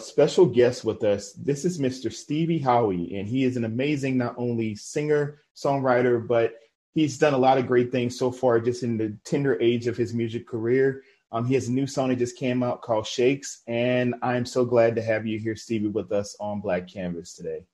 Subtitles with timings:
[0.00, 1.32] special guest with us.
[1.32, 2.12] This is Mr.
[2.12, 6.54] Stevie Howie, and he is an amazing not only singer, songwriter, but
[6.92, 9.96] he's done a lot of great things so far just in the tender age of
[9.96, 11.02] his music career.
[11.32, 14.64] Um, he has a new song that just came out called Shakes, and I'm so
[14.64, 17.64] glad to have you here, Stevie, with us on Black Canvas today.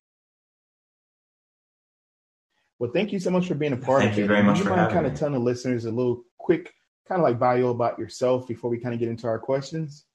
[2.78, 4.22] Well, thank you so much for being a part thank of it.
[4.22, 6.24] Thank you very much you for mind having kind of telling the listeners a little
[6.38, 6.74] quick,
[7.08, 10.05] kind of like bio about yourself before we kind of get into our questions?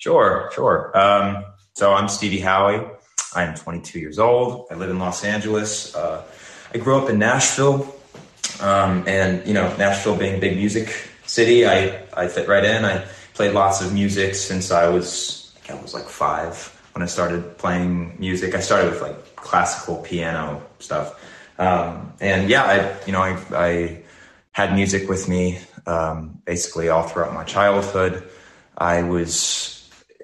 [0.00, 0.98] Sure, sure.
[0.98, 2.86] Um, so I'm Stevie Howie.
[3.34, 4.66] I am 22 years old.
[4.70, 5.94] I live in Los Angeles.
[5.94, 6.24] Uh,
[6.72, 7.94] I grew up in Nashville,
[8.62, 10.88] um, and you know, Nashville being a big music
[11.26, 12.86] city, I I fit right in.
[12.86, 13.04] I
[13.34, 16.56] played lots of music since I was I, I was like five
[16.94, 18.54] when I started playing music.
[18.54, 21.12] I started with like classical piano stuff,
[21.58, 24.02] um, and yeah, I you know I I
[24.52, 28.26] had music with me um, basically all throughout my childhood.
[28.78, 29.76] I was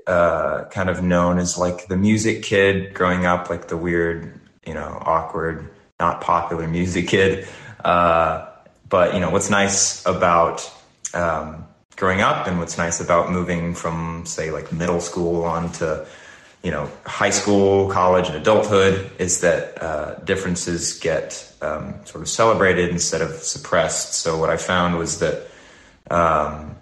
[0.06, 4.74] uh, kind of known as like the music kid growing up, like the weird, you
[4.74, 7.48] know, awkward, not popular music kid.
[7.84, 8.46] Uh,
[8.88, 10.70] but you know, what's nice about
[11.12, 16.06] um, growing up and what's nice about moving from say like middle school on to
[16.62, 22.28] you know high school, college, and adulthood is that uh, differences get um, sort of
[22.28, 24.14] celebrated instead of suppressed.
[24.14, 25.48] So what I found was that.
[26.08, 26.75] Um,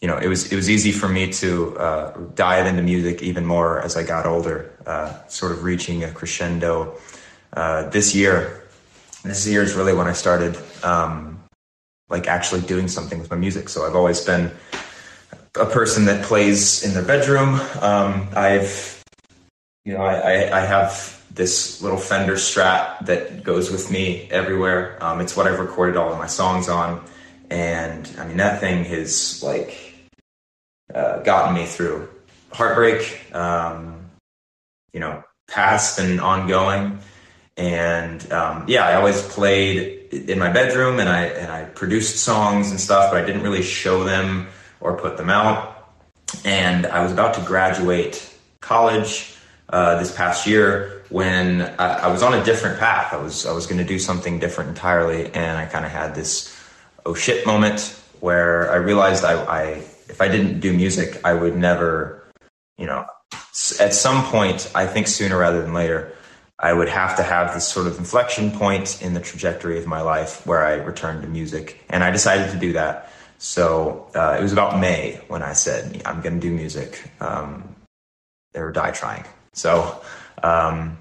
[0.00, 3.46] you know, it was it was easy for me to uh, dive into music even
[3.46, 6.98] more as I got older, uh, sort of reaching a crescendo.
[7.52, 8.64] Uh, this year,
[9.24, 11.42] this year is really when I started, um,
[12.10, 13.70] like actually doing something with my music.
[13.70, 14.52] So I've always been
[15.58, 17.54] a person that plays in their bedroom.
[17.80, 19.02] Um, I've,
[19.86, 25.02] you know, I, I, have this little Fender Strat that goes with me everywhere.
[25.02, 27.02] Um, it's what I've recorded all of my songs on,
[27.48, 29.85] and I mean that thing is like
[30.94, 32.08] uh, gotten me through
[32.52, 34.10] heartbreak, um,
[34.92, 36.98] you know, past and ongoing.
[37.56, 42.70] And um, yeah, I always played in my bedroom and I and I produced songs
[42.70, 44.48] and stuff, but I didn't really show them
[44.80, 45.94] or put them out.
[46.44, 49.34] And I was about to graduate college
[49.68, 53.12] uh, this past year when I, I was on a different path.
[53.12, 56.14] I was I was going to do something different entirely, and I kind of had
[56.14, 56.54] this
[57.04, 61.56] oh shit moment where I realized I, I if I didn't do music, I would
[61.56, 62.24] never,
[62.78, 63.06] you know,
[63.80, 66.12] at some point, I think sooner rather than later,
[66.58, 70.00] I would have to have this sort of inflection point in the trajectory of my
[70.00, 71.80] life where I returned to music.
[71.90, 73.12] And I decided to do that.
[73.38, 77.76] So uh, it was about May when I said, I'm going to do music um,
[78.54, 79.24] or die trying.
[79.52, 80.00] So
[80.42, 80.96] um,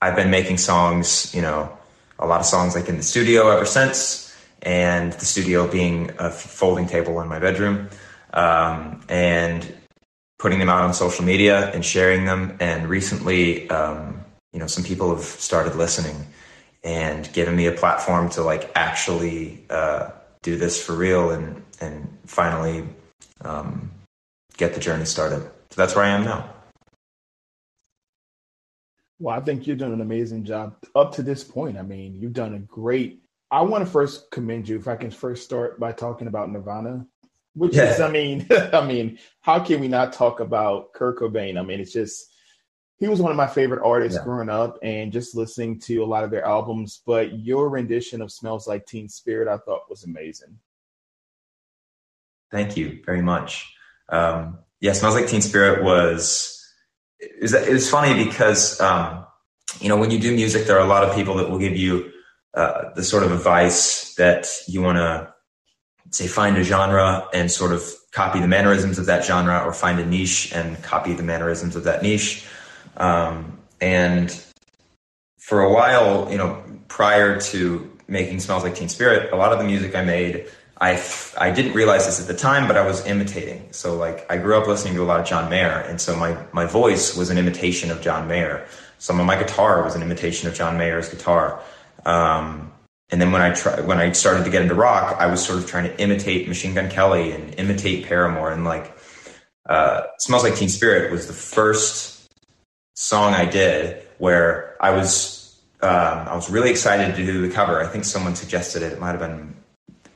[0.00, 1.76] I've been making songs, you know,
[2.18, 4.34] a lot of songs like in the studio ever since.
[4.62, 7.90] And the studio being a folding table in my bedroom
[8.34, 9.74] um, and
[10.38, 12.56] putting them out on social media and sharing them.
[12.60, 14.22] And recently, um,
[14.52, 16.26] you know, some people have started listening
[16.82, 20.10] and given me a platform to like actually uh,
[20.42, 22.84] do this for real and and finally
[23.40, 23.90] um,
[24.56, 25.42] get the journey started.
[25.70, 26.50] So that's where I am now.
[29.18, 31.78] Well, I think you've done an amazing job up to this point.
[31.78, 33.22] I mean, you've done a great.
[33.50, 34.76] I want to first commend you.
[34.76, 37.06] If I can first start by talking about Nirvana,
[37.54, 37.94] which yeah.
[37.94, 41.58] is, I mean, I mean, how can we not talk about Kurt Cobain?
[41.58, 42.32] I mean, it's just
[42.98, 44.24] he was one of my favorite artists yeah.
[44.24, 47.02] growing up, and just listening to a lot of their albums.
[47.04, 50.58] But your rendition of "Smells Like Teen Spirit" I thought was amazing.
[52.50, 53.72] Thank you very much.
[54.08, 56.60] Um, yeah, "Smells Like Teen Spirit" was
[57.18, 59.26] it was, it was funny because um,
[59.80, 61.76] you know when you do music, there are a lot of people that will give
[61.76, 62.10] you
[62.54, 65.33] uh, the sort of advice that you want to
[66.10, 67.82] say find a genre and sort of
[68.12, 71.84] copy the mannerisms of that genre or find a niche and copy the mannerisms of
[71.84, 72.46] that niche.
[72.96, 74.30] Um, and
[75.44, 79.58] for a while you know prior to making smells like teen spirit a lot of
[79.58, 80.46] the music i made
[80.80, 81.00] I,
[81.38, 83.68] I didn't realize this at the time but i was imitating.
[83.72, 86.36] So like i grew up listening to a lot of john mayer and so my,
[86.52, 88.66] my voice was an imitation of john mayer.
[88.98, 91.60] Some of my guitar was an imitation of john mayer's guitar.
[92.06, 92.72] Um,
[93.14, 95.60] and then when I try, when I started to get into rock, I was sort
[95.60, 98.92] of trying to imitate Machine Gun Kelly and imitate Paramore, and like
[99.66, 102.28] uh, "Smells Like Teen Spirit" was the first
[102.96, 107.80] song I did where I was um, I was really excited to do the cover.
[107.80, 108.92] I think someone suggested it.
[108.92, 109.54] It might have been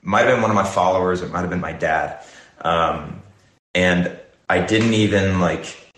[0.02, 1.22] might have been one of my followers.
[1.22, 2.24] It might have been my dad,
[2.62, 3.22] um,
[3.76, 4.18] and
[4.48, 5.94] I didn't even like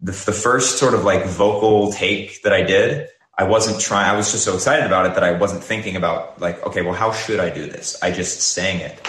[0.00, 4.16] the, the first sort of like vocal take that I did I wasn't trying, I
[4.16, 7.12] was just so excited about it that I wasn't thinking about, like, okay, well, how
[7.12, 7.96] should I do this?
[8.02, 9.00] I just sang it.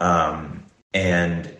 [0.00, 0.64] Um,
[0.94, 1.54] and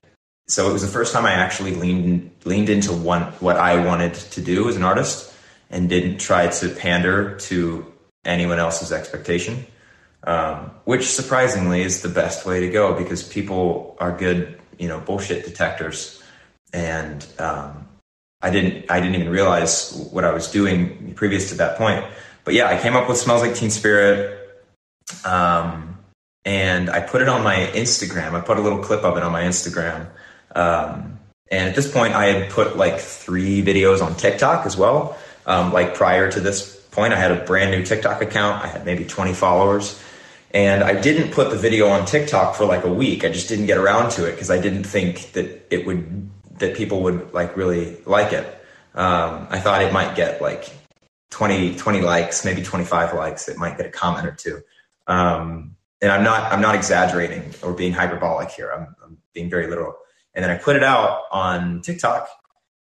[0.48, 4.14] so it was the first time I actually leaned leaned into one what I wanted
[4.14, 5.32] to do as an artist
[5.70, 7.92] and didn't try to pander to
[8.24, 9.66] anyone else's expectation,
[10.24, 15.00] um, which surprisingly is the best way to go because people are good, you know,
[15.00, 16.22] bullshit detectors,
[16.72, 17.83] and um,
[18.44, 22.04] I didn't I didn't even realize what I was doing previous to that point.
[22.44, 24.40] But yeah, I came up with "Smells Like Teen Spirit."
[25.24, 25.98] Um,
[26.44, 28.34] and I put it on my Instagram.
[28.34, 30.08] I put a little clip of it on my Instagram,
[30.54, 31.18] um,
[31.50, 35.16] and at this point, I had put like three videos on TikTok as well.
[35.46, 38.64] Um, like prior to this point, I had a brand new TikTok account.
[38.64, 40.00] I had maybe 20 followers.
[40.52, 43.24] And I didn't put the video on TikTok for like a week.
[43.24, 46.76] I just didn't get around to it because I didn't think that it would, that
[46.76, 48.46] people would like really like it.
[48.94, 50.70] Um, I thought it might get like
[51.30, 53.48] 20, 20 likes, maybe 25 likes.
[53.48, 54.62] It might get a comment or two.
[55.06, 58.70] Um, and I'm not, I'm not exaggerating or being hyperbolic here.
[58.70, 59.96] I'm, I'm being very literal.
[60.34, 62.28] And then I put it out on TikTok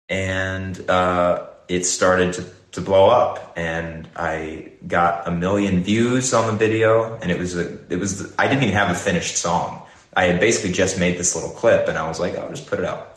[0.07, 3.53] and uh, it started to, to blow up.
[3.57, 7.17] And I got a million views on the video.
[7.21, 9.81] And it was, a, it was, I didn't even have a finished song.
[10.15, 12.79] I had basically just made this little clip and I was like, I'll just put
[12.79, 13.16] it out.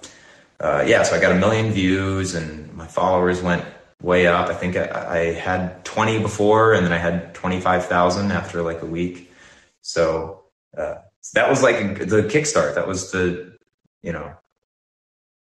[0.60, 3.64] Uh, yeah, so I got a million views and my followers went
[4.02, 4.48] way up.
[4.48, 8.86] I think I, I had 20 before and then I had 25,000 after like a
[8.86, 9.32] week.
[9.80, 10.44] So,
[10.76, 10.96] uh,
[11.34, 12.74] that was like the kickstart.
[12.74, 13.58] That was the
[14.02, 14.34] you know,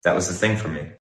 [0.03, 0.91] that was the thing for me.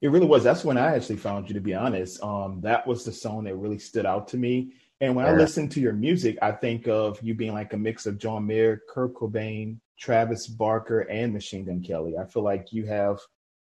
[0.00, 0.42] It really was.
[0.42, 2.22] That's when I actually found you, to be honest.
[2.22, 4.72] Um, that was the song that really stood out to me.
[5.00, 5.32] And when yeah.
[5.32, 8.46] I listen to your music, I think of you being like a mix of John
[8.46, 12.16] Mayer, Kurt Cobain, Travis Barker, and Machine Gun Kelly.
[12.18, 13.18] I feel like you have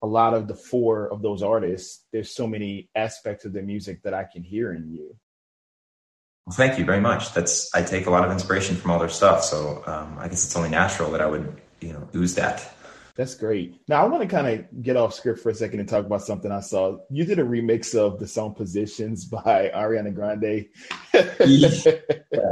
[0.02, 2.06] a lot of the four of those artists.
[2.12, 5.16] There's so many aspects of their music that I can hear in you.
[6.46, 7.34] Well, thank you very much.
[7.34, 9.44] That's I take a lot of inspiration from all their stuff.
[9.44, 12.74] So um, I guess it's only natural that I would you know ooze that.
[13.16, 13.80] That's great.
[13.88, 16.24] Now I want to kind of get off script for a second and talk about
[16.24, 16.98] something I saw.
[17.10, 20.68] You did a remix of the song "Positions" by Ariana Grande.
[21.14, 22.52] yeah.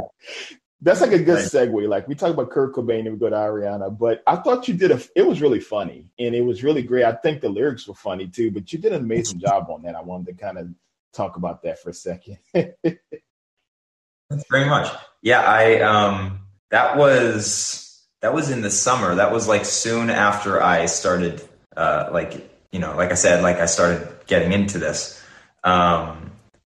[0.82, 1.88] That's like a good segue.
[1.88, 4.74] Like we talk about Kurt Cobain and we go to Ariana, but I thought you
[4.74, 5.00] did a.
[5.14, 7.04] It was really funny and it was really great.
[7.04, 9.94] I think the lyrics were funny too, but you did an amazing job on that.
[9.94, 10.68] I wanted to kind of
[11.12, 12.38] talk about that for a second.
[12.52, 14.90] Thanks very much.
[15.22, 16.40] Yeah, I um
[16.70, 19.16] that was that was in the summer.
[19.16, 21.42] That was like soon after I started,
[21.76, 25.22] uh, like you know, like I said, like I started getting into this,
[25.64, 26.29] um,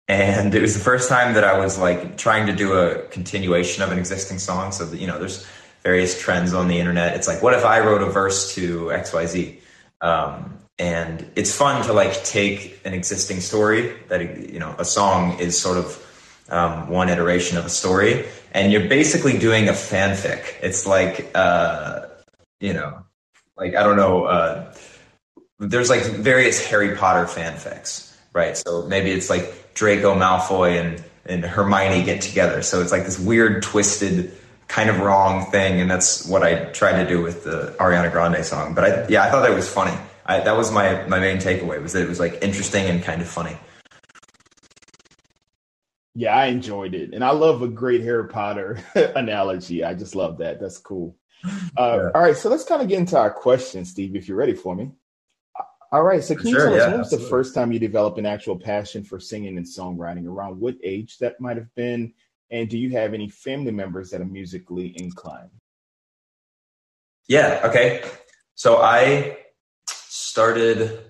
[0.09, 3.83] and it was the first time that I was like trying to do a continuation
[3.83, 4.73] of an existing song.
[4.73, 5.47] So that you know, there's
[5.83, 7.15] various trends on the internet.
[7.15, 9.61] It's like, what if I wrote a verse to X Y Z?
[10.01, 15.39] Um, and it's fun to like take an existing story that you know a song
[15.39, 16.03] is sort of
[16.51, 18.27] um, one iteration of a story
[18.57, 20.55] and you're basically doing a fanfic.
[20.63, 22.07] It's like, uh,
[22.59, 23.05] you know,
[23.59, 24.25] like I don't know.
[24.25, 24.75] Uh,
[25.59, 28.06] there's like various Harry Potter fanfics,
[28.37, 28.57] right?
[28.57, 32.63] So maybe it's like Draco Malfoy and and Hermione get together.
[32.63, 34.33] So it's like this weird, twisted,
[34.69, 38.45] kind of wrong thing, and that's what I tried to do with the Ariana Grande
[38.45, 38.75] song.
[38.75, 39.97] But I, yeah, I thought that was funny.
[40.27, 43.23] I, that was my my main takeaway was that it was like interesting and kind
[43.23, 43.57] of funny.
[46.15, 49.83] Yeah, I enjoyed it, and I love a great Harry Potter analogy.
[49.83, 50.61] I just love that.
[50.61, 51.17] That's cool.
[51.45, 52.11] Uh, yeah.
[52.15, 54.15] All right, so let's kind of get into our questions, Steve.
[54.15, 54.93] If you're ready for me.
[55.93, 58.19] All right, so can you tell us yeah, when was the first time you developed
[58.19, 60.27] an actual passion for singing and songwriting?
[60.27, 62.13] Around what age that might have been,
[62.51, 65.51] and do you have any family members that are musically inclined?
[67.29, 67.61] Yeah.
[67.65, 68.05] Okay.
[68.55, 69.39] So I
[69.87, 71.01] started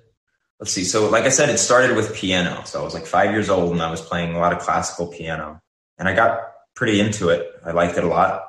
[0.60, 0.84] let's see.
[0.84, 2.62] So, like I said, it started with piano.
[2.64, 5.06] So I was like five years old and I was playing a lot of classical
[5.06, 5.60] piano,
[5.98, 6.40] and I got
[6.74, 7.50] pretty into it.
[7.64, 8.44] I liked it a lot.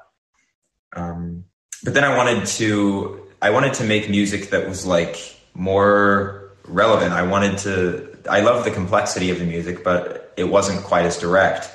[0.94, 1.46] Um,
[1.84, 7.12] but then I wanted to, I wanted to make music that was like more relevant.
[7.12, 11.18] I wanted to, I love the complexity of the music, but it wasn't quite as
[11.18, 11.70] direct.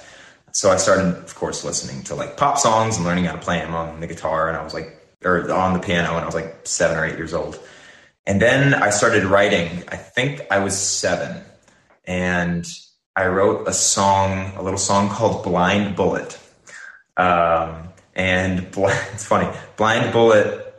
[0.52, 3.58] So I started, of course, listening to like pop songs and learning how to play
[3.58, 4.48] them on the guitar.
[4.48, 7.16] And I was like, or on the piano, and I was like seven or eight
[7.16, 7.58] years old.
[8.26, 9.84] And then I started writing.
[9.88, 11.42] I think I was seven.
[12.04, 12.66] And
[13.16, 16.38] I wrote a song, a little song called Blind Bullet.
[17.16, 20.74] Um, and it's funny, Blind Bullet,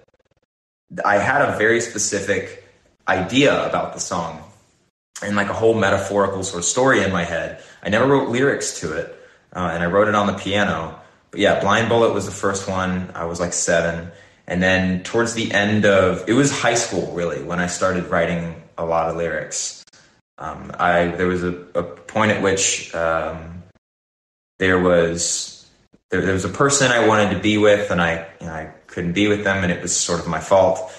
[1.03, 2.62] I had a very specific
[3.07, 4.43] idea about the song
[5.22, 7.62] and like a whole metaphorical sort of story in my head.
[7.81, 9.15] I never wrote lyrics to it,
[9.53, 11.00] uh, and I wrote it on the piano.
[11.31, 13.12] But yeah, Blind Bullet was the first one.
[13.15, 14.12] I was like seven.
[14.48, 18.62] And then towards the end of it was high school really when I started writing
[18.77, 19.86] a lot of lyrics.
[20.38, 23.63] Um, I there was a, a point at which um,
[24.60, 25.69] there was
[26.10, 28.74] there, there, was a person I wanted to be with, and I you know, I
[28.88, 30.91] couldn't be with them, and it was sort of my fault.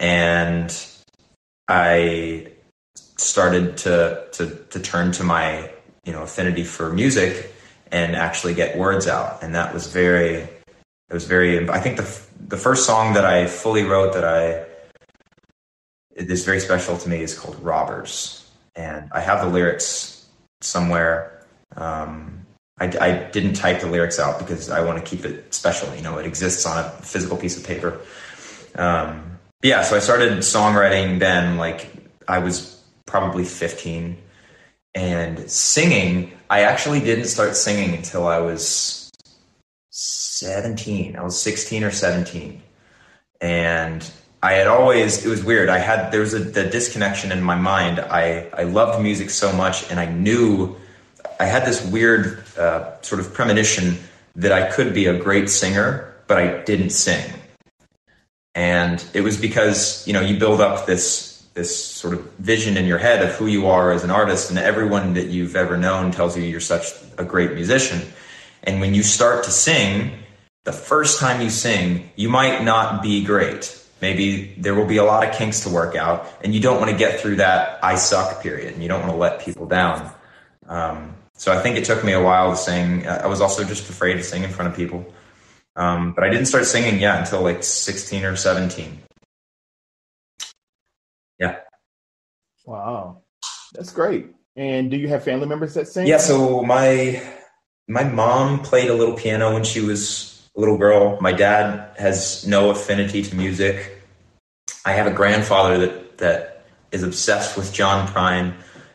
[0.00, 0.70] and
[1.68, 2.52] I
[2.90, 5.70] started to to to turn to my
[6.04, 7.52] you know affinity for music
[7.92, 10.48] and actually get words out, and that was very
[11.10, 11.68] it was very.
[11.70, 14.66] I think the the first song that I fully wrote that I
[16.14, 20.26] is very special to me is called Robbers, and I have the lyrics
[20.60, 21.46] somewhere.
[21.76, 22.46] Um,
[22.80, 25.94] I, I, didn't type the lyrics out because I want to keep it special.
[25.94, 28.00] You know, it exists on a physical piece of paper.
[28.74, 31.90] Um, yeah, so I started songwriting then, like
[32.28, 34.16] I was probably 15.
[34.94, 39.10] And singing, I actually didn't start singing until I was
[39.90, 41.16] 17.
[41.16, 42.62] I was 16 or 17.
[43.40, 44.10] And
[44.42, 45.68] I had always, it was weird.
[45.68, 48.00] I had, there was a the disconnection in my mind.
[48.00, 50.76] I, I loved music so much and I knew,
[51.40, 53.98] I had this weird uh, sort of premonition
[54.36, 57.37] that I could be a great singer, but I didn't sing.
[58.58, 62.86] And it was because, you know, you build up this this sort of vision in
[62.86, 66.10] your head of who you are as an artist, and everyone that you've ever known
[66.10, 66.86] tells you you're such
[67.18, 68.00] a great musician.
[68.64, 70.10] And when you start to sing,
[70.64, 73.80] the first time you sing, you might not be great.
[74.02, 76.90] Maybe there will be a lot of kinks to work out, and you don't want
[76.90, 80.10] to get through that I suck period, and you don't want to let people down.
[80.66, 83.06] Um, so I think it took me a while to sing.
[83.06, 85.06] I was also just afraid to sing in front of people.
[85.78, 88.98] Um, but I didn't start singing yet until like 16 or 17.
[91.38, 91.60] Yeah.
[92.66, 93.22] Wow.
[93.72, 94.34] That's great.
[94.56, 96.08] And do you have family members that sing?
[96.08, 97.22] Yeah, so my
[97.86, 101.16] my mom played a little piano when she was a little girl.
[101.20, 104.02] My dad has no affinity to music.
[104.84, 108.52] I have a grandfather that that is obsessed with John Prine.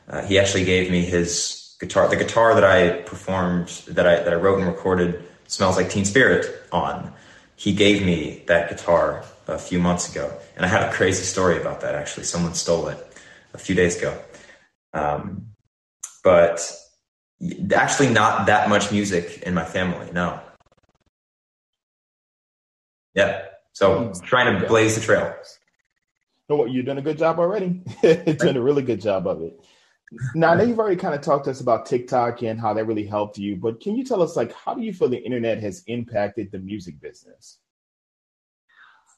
[0.09, 4.33] Uh, he actually gave me his guitar, the guitar that I performed, that I that
[4.33, 7.13] I wrote and recorded, "Smells Like Teen Spirit" on.
[7.55, 10.35] He gave me that guitar a few months ago.
[10.55, 12.23] And I had a crazy story about that actually.
[12.23, 12.97] Someone stole it
[13.53, 14.17] a few days ago.
[14.93, 15.53] Um,
[16.23, 16.59] but
[17.75, 20.39] actually, not that much music in my family, no.
[23.13, 23.45] Yeah.
[23.73, 24.25] So hmm.
[24.25, 25.35] trying to blaze the trail.
[26.49, 27.81] No, what you're doing a good job already.
[28.01, 29.59] doing a really good job of it.
[30.35, 32.85] Now, I know you've already kind of talked to us about TikTok and how that
[32.85, 35.59] really helped you, but can you tell us, like, how do you feel the internet
[35.59, 37.57] has impacted the music business?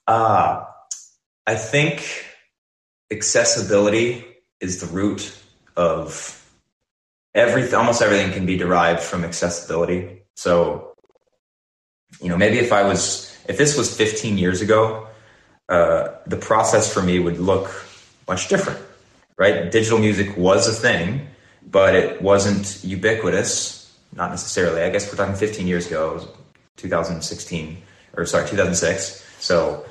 [0.08, 0.64] Uh,
[1.48, 2.26] I think
[3.12, 4.26] accessibility
[4.60, 5.36] is the root
[5.76, 6.42] of
[7.34, 7.76] everything.
[7.76, 10.24] Almost everything can be derived from accessibility.
[10.36, 10.96] So,
[12.22, 15.08] you know, maybe if I was, if this was 15 years ago,
[15.70, 17.70] uh, the process for me would look
[18.28, 18.80] much different,
[19.38, 19.72] right?
[19.72, 21.28] Digital music was a thing,
[21.70, 23.94] but it wasn't ubiquitous.
[24.14, 24.82] Not necessarily.
[24.82, 26.26] I guess we're talking 15 years ago,
[26.78, 27.78] 2016,
[28.16, 29.26] or sorry, 2006.
[29.40, 29.86] So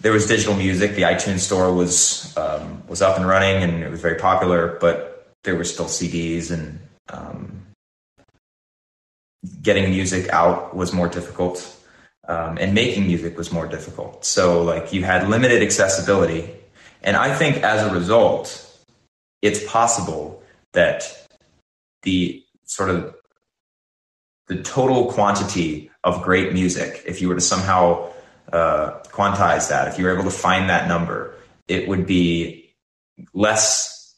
[0.00, 0.96] there was digital music.
[0.96, 4.78] The iTunes store was um, was up and running, and it was very popular.
[4.80, 7.62] But there were still CDs, and um,
[9.62, 11.76] getting music out was more difficult,
[12.26, 14.24] um, and making music was more difficult.
[14.24, 16.50] So, like, you had limited accessibility,
[17.02, 18.71] and I think as a result,
[19.42, 21.28] it's possible that
[22.02, 23.14] the sort of
[24.46, 28.10] the total quantity of great music, if you were to somehow
[28.52, 31.34] uh, quantize that, if you were able to find that number,
[31.68, 32.74] it would be
[33.34, 34.14] less,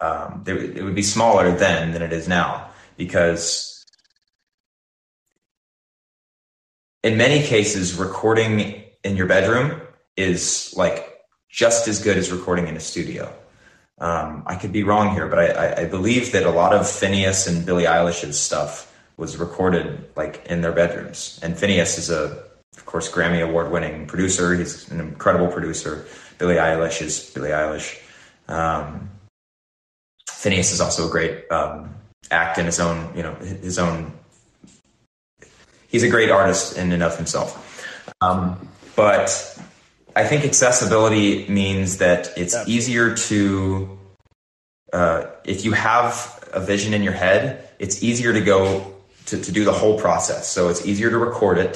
[0.00, 3.84] um, it would be smaller then than it is now because
[7.02, 9.80] in many cases, recording in your bedroom
[10.16, 13.32] is like just as good as recording in a studio.
[14.00, 17.48] Um, I could be wrong here, but I, I, believe that a lot of Finneas
[17.48, 21.40] and Billie Eilish's stuff was recorded like in their bedrooms.
[21.42, 22.44] And Finneas is a
[22.78, 24.54] of course, Grammy award winning producer.
[24.54, 26.06] He's an incredible producer.
[26.38, 28.00] Billie Eilish is Billie Eilish.
[28.46, 29.10] Um,
[30.30, 31.92] Finneas is also a great um,
[32.30, 34.12] act in his own, you know, his own.
[35.88, 37.84] He's a great artist in and of himself.
[38.20, 39.60] Um, but
[40.18, 43.98] I think accessibility means that it's easier to,
[44.92, 46.12] uh, if you have
[46.52, 48.94] a vision in your head, it's easier to go
[49.26, 50.48] to, to do the whole process.
[50.48, 51.74] So it's easier to record it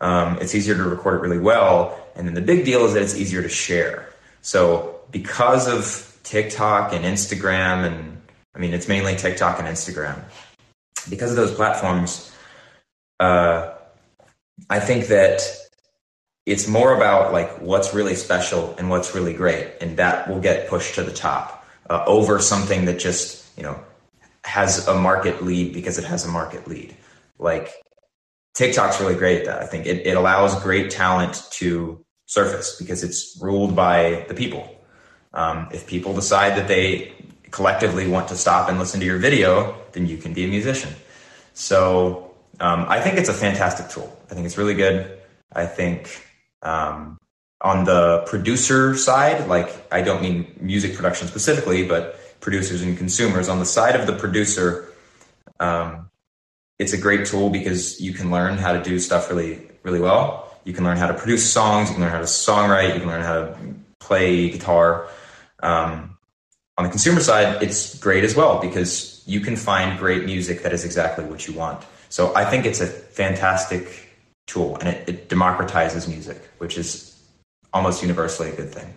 [0.00, 1.98] um, it's easier to record it really well.
[2.14, 4.08] And then the big deal is that it's easier to share.
[4.42, 8.20] So because of TikTok and Instagram, and
[8.54, 10.20] I mean, it's mainly TikTok and Instagram,
[11.10, 12.32] because of those platforms,
[13.18, 13.74] uh,
[14.70, 15.42] I think that
[16.48, 20.68] it's more about like what's really special and what's really great, and that will get
[20.68, 23.78] pushed to the top uh, over something that just you know
[24.44, 26.96] has a market lead because it has a market lead.
[27.38, 27.70] Like
[28.54, 29.62] TikTok's really great at that.
[29.62, 34.74] I think it, it allows great talent to surface because it's ruled by the people.
[35.34, 37.12] Um, if people decide that they
[37.50, 40.94] collectively want to stop and listen to your video, then you can be a musician.
[41.52, 44.16] So um, I think it's a fantastic tool.
[44.30, 45.18] I think it's really good.
[45.52, 46.27] I think
[46.62, 47.18] um,
[47.60, 53.48] on the producer side, like I don't mean music production specifically, but producers and consumers.
[53.48, 54.92] On the side of the producer,
[55.60, 56.08] um,
[56.78, 60.56] it's a great tool because you can learn how to do stuff really, really well.
[60.64, 61.88] You can learn how to produce songs.
[61.88, 62.94] You can learn how to songwrite.
[62.94, 63.58] You can learn how to
[63.98, 65.08] play guitar.
[65.60, 66.16] Um,
[66.76, 70.72] on the consumer side, it's great as well because you can find great music that
[70.72, 71.84] is exactly what you want.
[72.08, 74.07] So I think it's a fantastic
[74.48, 77.22] tool and it, it democratizes music, which is
[77.72, 78.92] almost universally a good thing.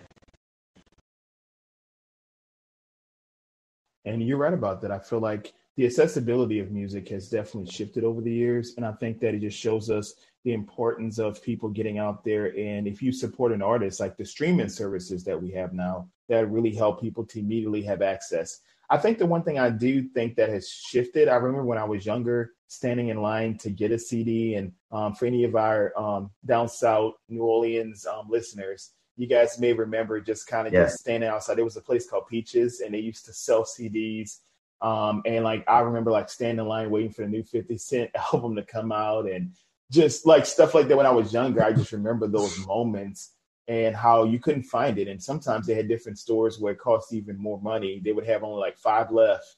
[4.04, 4.90] And you're right about that.
[4.90, 8.74] I feel like the accessibility of music has definitely shifted over the years.
[8.76, 12.46] And I think that it just shows us the importance of people getting out there.
[12.58, 16.50] And if you support an artist, like the streaming services that we have now, that
[16.50, 18.60] really help people to immediately have access.
[18.90, 21.84] I think the one thing I do think that has shifted, I remember when I
[21.84, 24.54] was younger, standing in line to get a CD.
[24.54, 29.58] And um, for any of our um, down south New Orleans um, listeners, you guys
[29.60, 30.84] may remember just kind of yeah.
[30.84, 31.56] just standing outside.
[31.56, 34.38] There was a place called Peaches, and they used to sell CDs.
[34.80, 38.10] Um, and like I remember like standing in line waiting for the new 50 Cent
[38.32, 39.52] album to come out and
[39.90, 41.62] just like stuff like that when I was younger.
[41.62, 43.32] I just remember those moments
[43.68, 45.08] and how you couldn't find it.
[45.08, 48.00] And sometimes they had different stores where it cost even more money.
[48.04, 49.56] They would have only like five left.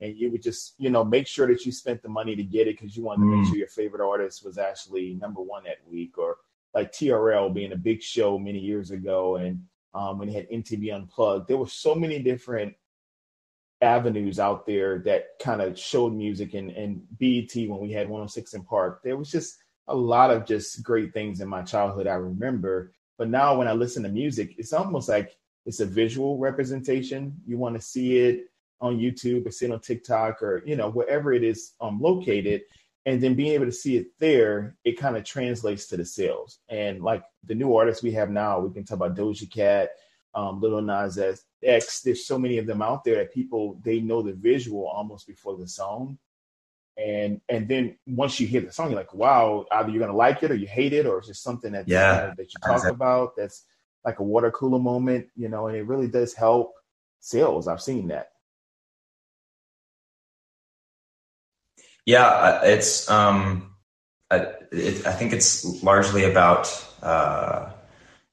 [0.00, 2.68] And you would just, you know, make sure that you spent the money to get
[2.68, 3.48] it because you wanted to make mm.
[3.48, 6.36] sure your favorite artist was actually number one that week or
[6.76, 10.94] like TRL being a big show many years ago, and um, when they had MTV
[10.94, 12.74] Unplugged, there were so many different
[13.80, 18.52] avenues out there that kind of showed music and, and BET when we had 106
[18.52, 19.00] in Park.
[19.02, 19.56] There was just
[19.88, 22.92] a lot of just great things in my childhood I remember.
[23.18, 27.34] But now when I listen to music, it's almost like it's a visual representation.
[27.46, 28.46] You want to see it
[28.80, 32.62] on YouTube or see it on TikTok or, you know, wherever it is um, located
[33.06, 36.58] and then being able to see it there, it kind of translates to the sales.
[36.68, 39.90] And like the new artists we have now, we can talk about Doja Cat,
[40.34, 41.18] um, Lil Nas
[41.62, 42.00] X.
[42.02, 45.56] There's so many of them out there that people they know the visual almost before
[45.56, 46.18] the song,
[46.96, 50.42] and and then once you hear the song, you're like, wow, either you're gonna like
[50.42, 53.36] it or you hate it, or it's just something that yeah that you talk about
[53.36, 53.64] that's
[54.04, 56.74] like a water cooler moment, you know, and it really does help
[57.20, 57.68] sales.
[57.68, 58.30] I've seen that.
[62.06, 63.10] Yeah, it's.
[63.10, 63.74] Um,
[64.30, 66.84] it, I think it's largely about.
[67.02, 67.70] Uh,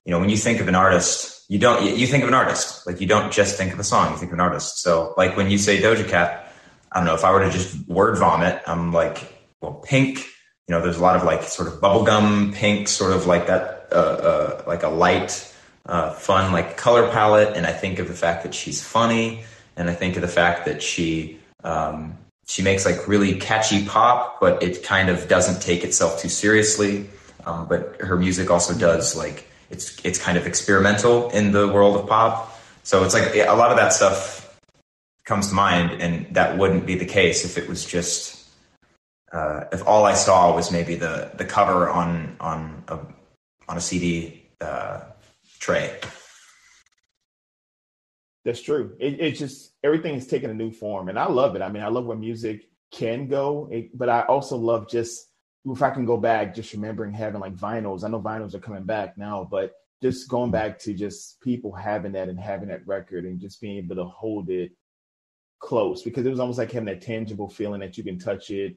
[0.06, 1.98] you know, when you think of an artist, you don't.
[1.98, 2.86] You think of an artist.
[2.86, 4.12] Like you don't just think of a song.
[4.12, 4.82] You think of an artist.
[4.82, 6.43] So, like when you say Doja Cat,
[6.94, 8.62] I don't know if I were to just word vomit.
[8.68, 10.20] I'm like, well, pink.
[10.68, 13.88] You know, there's a lot of like sort of bubblegum pink, sort of like that,
[13.92, 15.54] uh, uh, like a light,
[15.88, 17.58] uh, fun like color palette.
[17.58, 19.44] And I think of the fact that she's funny,
[19.76, 24.40] and I think of the fact that she um, she makes like really catchy pop,
[24.40, 27.10] but it kind of doesn't take itself too seriously.
[27.46, 31.98] Um, but her music also does like it's it's kind of experimental in the world
[31.98, 32.58] of pop.
[32.84, 34.43] So it's like a lot of that stuff
[35.26, 38.44] comes to mind, and that wouldn't be the case if it was just
[39.32, 43.00] uh, if all I saw was maybe the the cover on on a
[43.68, 45.02] on a CD uh,
[45.60, 46.00] tray.
[48.46, 48.96] That's true.
[49.00, 51.62] It, it's just everything is taking a new form, and I love it.
[51.62, 55.30] I mean, I love where music can go, it, but I also love just
[55.66, 58.04] if I can go back, just remembering having like vinyls.
[58.04, 62.12] I know vinyls are coming back now, but just going back to just people having
[62.12, 64.74] that and having that record and just being able to hold it
[65.64, 68.76] close because it was almost like having that tangible feeling that you can touch it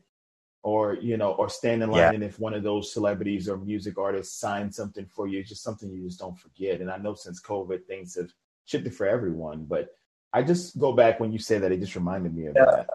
[0.62, 2.12] or you know or stand in line yeah.
[2.12, 5.62] and if one of those celebrities or music artists sign something for you it's just
[5.62, 8.32] something you just don't forget and i know since covid things have
[8.66, 9.64] shifted for everyone.
[9.64, 9.88] But
[10.32, 12.64] I just go back when you say that, it just reminded me of yeah.
[12.64, 12.90] that.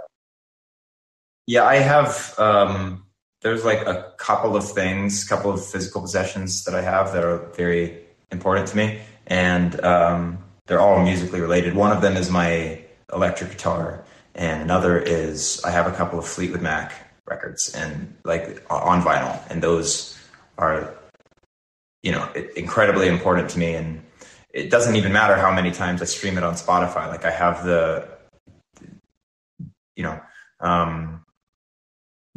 [1.48, 2.36] Yeah, I have.
[2.38, 3.06] Um,
[3.42, 7.50] there's like a couple of things, couple of physical possessions that I have that are
[7.56, 8.00] very
[8.32, 11.74] important to me, and um, they're all musically related.
[11.74, 12.82] One of them is my
[13.14, 14.04] electric guitar,
[14.36, 16.94] and another is I have a couple of Fleetwood Mac
[17.26, 20.18] records and like on vinyl, and those
[20.58, 20.94] are
[22.04, 24.02] you know incredibly important to me and
[24.54, 27.08] it doesn't even matter how many times I stream it on Spotify.
[27.08, 28.08] Like I have the,
[29.96, 30.20] you know,
[30.60, 31.24] um,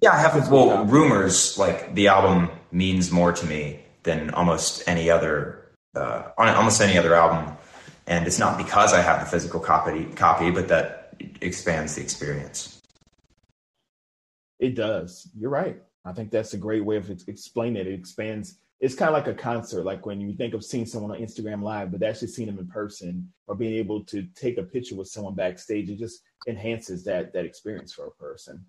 [0.01, 0.51] yeah, I have.
[0.51, 6.49] Well, Rumours like the album means more to me than almost any other, uh, on
[6.49, 7.57] almost any other album,
[8.07, 12.81] and it's not because I have the physical copy, copy, but that expands the experience.
[14.59, 15.29] It does.
[15.37, 15.83] You're right.
[16.05, 17.87] I think that's a great way of explaining it.
[17.87, 21.11] It expands it's kind of like a concert, like when you think of seeing someone
[21.11, 24.62] on Instagram Live, but actually seeing them in person or being able to take a
[24.62, 28.67] picture with someone backstage, it just enhances that that experience for a person.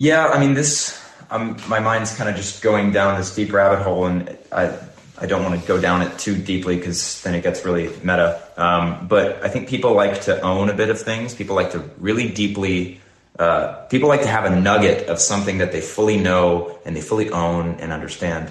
[0.00, 3.82] Yeah, I mean, this um, my mind's kind of just going down this deep rabbit
[3.82, 4.76] hole, and I
[5.18, 8.42] I don't want to go down it too deeply because then it gets really meta.
[8.56, 11.34] Um, but I think people like to own a bit of things.
[11.34, 13.00] People like to really deeply.
[13.38, 17.00] Uh, people like to have a nugget of something that they fully know and they
[17.00, 18.50] fully own and understand.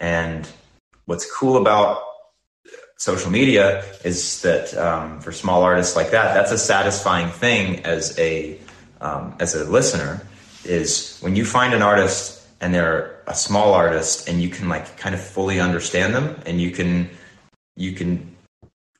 [0.00, 0.48] And
[1.06, 2.02] what's cool about
[2.96, 8.18] social media is that um, for small artists like that, that's a satisfying thing as
[8.18, 8.58] a
[9.00, 10.26] um, as a listener.
[10.64, 14.96] Is when you find an artist and they're a small artist and you can like
[14.96, 17.08] kind of fully understand them and you can
[17.76, 18.36] you can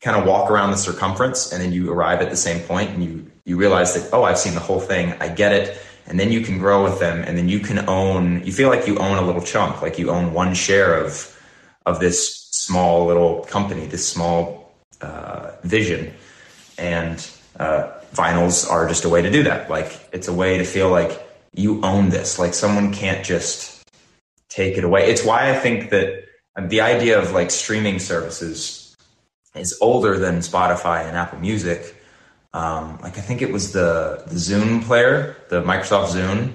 [0.00, 3.04] kind of walk around the circumference and then you arrive at the same point and
[3.04, 6.30] you you realize that oh I've seen the whole thing I get it and then
[6.30, 9.18] you can grow with them and then you can own you feel like you own
[9.18, 11.30] a little chunk like you own one share of
[11.86, 16.12] of this small little company this small uh, vision
[16.78, 20.64] and uh, vinyls are just a way to do that like it's a way to
[20.64, 21.20] feel like
[21.54, 22.38] you own this.
[22.38, 23.73] Like someone can't just
[24.54, 25.10] take it away.
[25.10, 26.24] It's why I think that
[26.56, 28.96] the idea of like streaming services
[29.54, 31.96] is older than Spotify and Apple Music.
[32.52, 36.52] Um, like I think it was the the Zune player, the Microsoft Zune,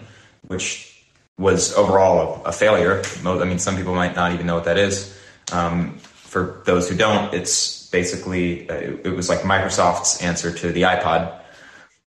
[0.48, 1.06] which
[1.38, 3.02] was overall a, a failure.
[3.26, 5.18] I mean, some people might not even know what that is.
[5.52, 10.72] Um, for those who don't, it's basically uh, it, it, was like Microsoft's answer to
[10.72, 11.42] the iPod,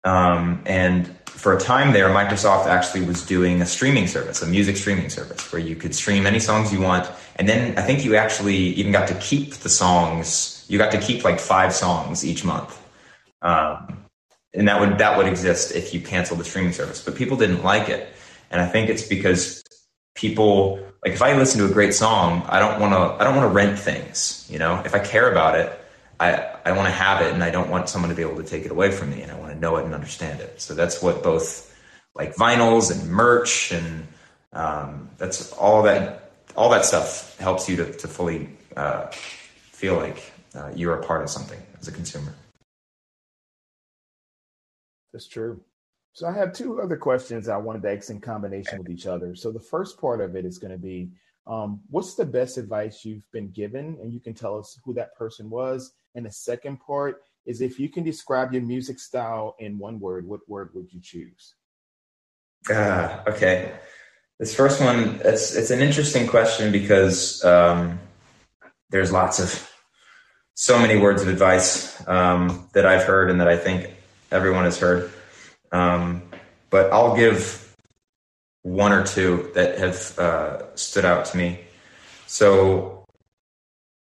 [0.04, 4.76] um, and for a time there, Microsoft actually was doing a streaming service, a music
[4.76, 7.08] streaming service, where you could stream any songs you want.
[7.36, 10.64] And then I think you actually even got to keep the songs.
[10.68, 12.76] You got to keep like five songs each month.
[13.40, 14.04] Um,
[14.52, 17.04] and that would that would exist if you canceled the streaming service.
[17.04, 18.08] But people didn't like it,
[18.50, 19.62] and I think it's because
[20.16, 23.36] people like if I listen to a great song, I don't want to I don't
[23.36, 24.44] want to rent things.
[24.50, 25.77] You know, if I care about it,
[26.20, 28.42] I, I want to have it and I don't want someone to be able to
[28.42, 30.60] take it away from me and I want to know it and understand it.
[30.60, 31.74] So that's what both
[32.14, 34.06] like vinyls and merch and
[34.52, 40.32] um, that's all that all that stuff helps you to, to fully uh, feel like
[40.54, 42.34] uh, you're a part of something as a consumer.
[45.12, 45.60] That's true.
[46.14, 49.36] So I have two other questions I wanted to ask in combination with each other.
[49.36, 51.10] So the first part of it is going to be
[51.46, 53.96] um, what's the best advice you've been given?
[54.02, 55.92] And you can tell us who that person was.
[56.18, 60.26] And the second part is if you can describe your music style in one word,
[60.26, 61.54] what word would you choose?
[62.68, 63.72] Ah, okay.
[64.40, 68.00] This first one, it's it's an interesting question because um,
[68.90, 69.70] there's lots of
[70.54, 73.94] so many words of advice um, that I've heard and that I think
[74.32, 75.12] everyone has heard.
[75.70, 76.22] Um,
[76.68, 77.76] but I'll give
[78.62, 81.60] one or two that have uh, stood out to me.
[82.26, 82.97] So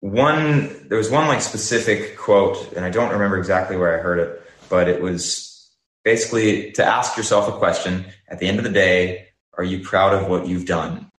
[0.05, 4.19] one there was one like specific quote and i don't remember exactly where i heard
[4.19, 5.71] it but it was
[6.05, 10.13] basically to ask yourself a question at the end of the day are you proud
[10.13, 11.11] of what you've done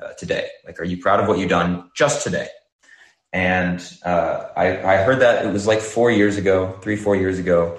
[0.00, 0.48] uh, today?
[0.66, 2.48] Like are you proud of what you've done just today?
[3.32, 7.38] And uh, I, I heard that it was like four years ago three four years
[7.38, 7.78] ago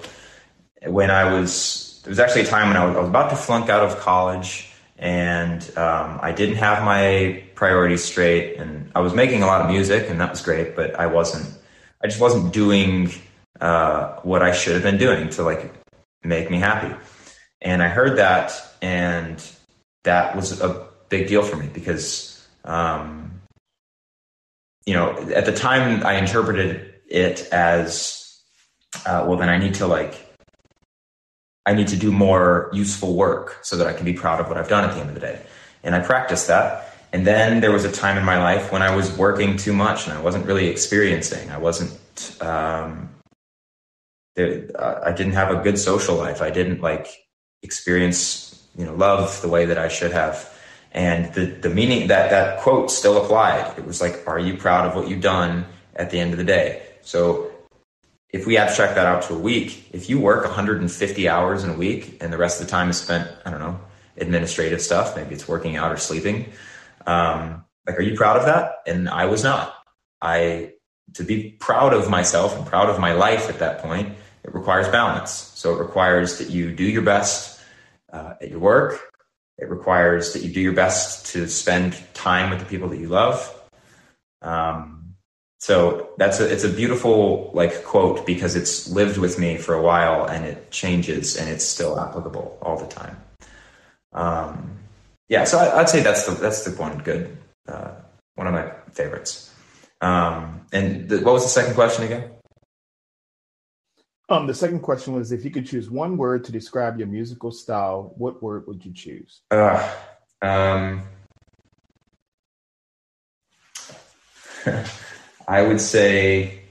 [0.86, 3.36] when i was there was actually a time when i was, I was about to
[3.36, 4.71] flunk out of college
[5.02, 9.68] and um, I didn't have my priorities straight, and I was making a lot of
[9.68, 11.52] music, and that was great, but I wasn't.
[12.00, 13.10] I just wasn't doing
[13.60, 15.74] uh, what I should have been doing to like
[16.22, 16.94] make me happy.
[17.60, 19.44] And I heard that, and
[20.04, 23.40] that was a big deal for me because, um,
[24.86, 28.40] you know, at the time I interpreted it as,
[29.04, 30.31] uh, well, then I need to like
[31.64, 34.58] I need to do more useful work so that I can be proud of what
[34.58, 35.40] I've done at the end of the day.
[35.84, 36.88] And I practiced that.
[37.12, 40.06] And then there was a time in my life when I was working too much
[40.06, 41.50] and I wasn't really experiencing.
[41.50, 41.92] I wasn't,
[42.40, 43.10] um,
[44.36, 46.40] uh, I didn't have a good social life.
[46.40, 47.08] I didn't like
[47.62, 50.48] experience, you know, love the way that I should have.
[50.92, 53.78] And the, the meaning that that quote still applied.
[53.78, 56.44] It was like, are you proud of what you've done at the end of the
[56.44, 56.82] day?
[57.02, 57.51] So
[58.32, 61.74] if we abstract that out to a week, if you work 150 hours in a
[61.74, 63.78] week and the rest of the time is spent, I don't know,
[64.16, 66.50] administrative stuff, maybe it's working out or sleeping,
[67.06, 68.76] um, like, are you proud of that?
[68.86, 69.74] And I was not.
[70.20, 70.72] I,
[71.14, 74.14] to be proud of myself and proud of my life at that point,
[74.44, 75.30] it requires balance.
[75.30, 77.60] So it requires that you do your best
[78.12, 79.12] uh, at your work.
[79.58, 83.08] It requires that you do your best to spend time with the people that you
[83.08, 83.54] love.
[84.40, 85.01] Um,
[85.62, 89.80] so that's a, it's a beautiful like quote because it's lived with me for a
[89.80, 93.16] while and it changes and it's still applicable all the time.
[94.12, 94.80] Um,
[95.28, 97.36] yeah, so I, would say that's the that's the one good
[97.68, 97.92] uh,
[98.34, 99.54] one of my favorites.
[100.00, 102.32] Um, and the, what was the second question again?
[104.28, 107.52] Um, the second question was if you could choose one word to describe your musical
[107.52, 109.42] style, what word would you choose?
[109.52, 109.94] Uh,
[110.42, 111.04] um,
[115.48, 116.62] I would say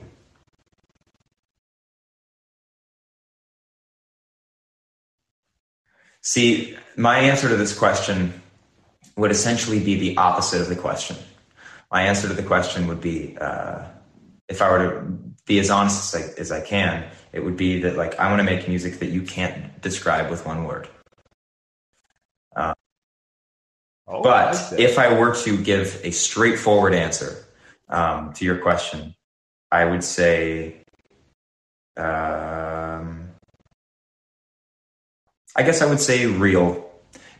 [6.22, 8.42] See, my answer to this question
[9.18, 11.18] would essentially be the opposite of the question.
[11.92, 13.84] My answer to the question would be, uh,
[14.48, 15.02] if I were to
[15.46, 18.40] be as honest as I, as I can, it would be that like I want
[18.40, 20.88] to make music that you can't describe with one word.
[22.56, 22.74] Uh,
[24.08, 27.46] oh, but if I were to give a straightforward answer
[27.92, 29.16] um, to your question,
[29.72, 30.84] I would say.
[31.98, 33.30] Um,
[35.56, 36.90] I guess I would say real,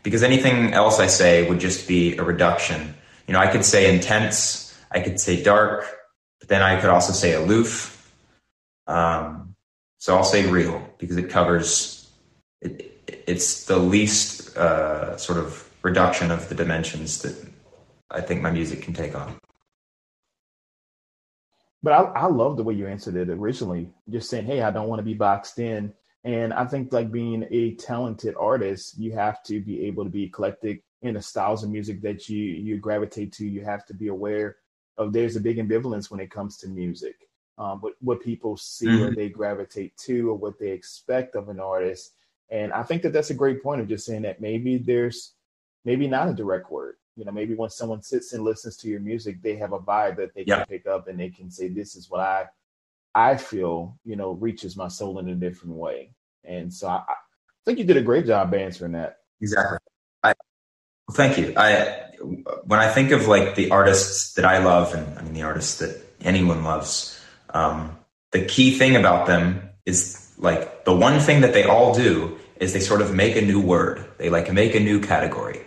[0.02, 2.94] because anything else I say would just be a reduction.
[3.26, 5.86] You know, I could say intense, I could say dark,
[6.38, 8.12] but then I could also say aloof.
[8.86, 9.54] Um,
[9.98, 12.10] so I'll say real because it covers.
[12.60, 12.88] It,
[13.26, 17.34] it's the least uh, sort of reduction of the dimensions that
[18.10, 19.36] I think my music can take on.
[21.82, 24.88] But I, I love the way you answered it originally, just saying, "Hey, I don't
[24.88, 25.92] want to be boxed in."
[26.24, 30.24] And I think like being a talented artist, you have to be able to be
[30.24, 33.46] eclectic in the styles of music that you you gravitate to.
[33.46, 34.56] You have to be aware
[34.98, 37.16] of there's a big ambivalence when it comes to music.
[37.58, 39.04] Um, what what people see mm-hmm.
[39.04, 42.14] or they gravitate to or what they expect of an artist.
[42.50, 45.34] And I think that that's a great point of just saying that maybe there's
[45.84, 46.96] maybe not a direct word.
[47.16, 50.16] You know, maybe when someone sits and listens to your music, they have a vibe
[50.16, 50.58] that they yeah.
[50.58, 52.48] can pick up and they can say, "This is what I
[53.14, 56.12] I feel, you know, reaches my soul in a different way.
[56.44, 57.14] And so I, I
[57.64, 59.18] think you did a great job answering that.
[59.40, 59.78] Exactly.
[60.22, 60.34] I,
[61.08, 61.54] well, thank you.
[61.56, 62.08] I
[62.64, 65.78] when I think of like the artists that I love, and I mean the artists
[65.78, 67.20] that anyone loves,
[67.50, 67.98] um,
[68.30, 72.72] the key thing about them is like the one thing that they all do is
[72.72, 74.04] they sort of make a new word.
[74.18, 75.60] They like make a new category,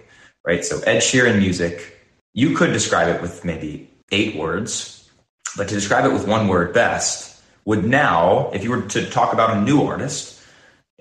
[0.46, 0.64] right?
[0.64, 2.00] So Ed Sheeran music,
[2.34, 5.10] you could describe it with maybe eight words,
[5.58, 9.34] but to describe it with one word best would now, if you were to talk
[9.34, 10.40] about a new artist,